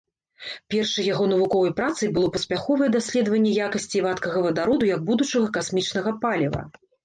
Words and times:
Першай 0.75 1.05
яго 1.13 1.25
навуковай 1.33 1.73
працай 1.81 2.07
было 2.15 2.31
паспяховае 2.39 2.89
даследаванне 2.97 3.51
якасцей 3.69 4.01
вадкага 4.09 4.37
вадароду 4.49 4.91
як 4.95 5.07
будучага 5.15 5.47
касмічнага 5.61 6.19
паліва. 6.29 6.61